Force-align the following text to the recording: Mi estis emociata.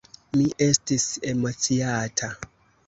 Mi 0.37 0.47
estis 0.67 1.07
emociata. 1.35 2.35